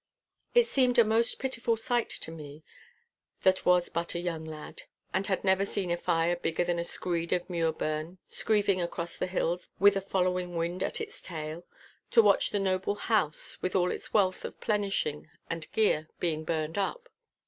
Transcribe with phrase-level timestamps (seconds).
[0.55, 2.63] It seemed a most pitiful sight to me,
[3.43, 4.81] that was but a young lad
[5.13, 9.27] (and had never seen a fire bigger than a screed of muirburn screeving across the
[9.27, 11.67] hills with a following wind at its tail),
[12.09, 16.79] to watch the noble house with all its wealth of plenishing and gear being burned
[16.79, 17.07] up.